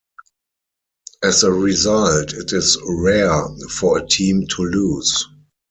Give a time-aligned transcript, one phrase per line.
[1.21, 5.27] As a result, it is rare for a team to lose.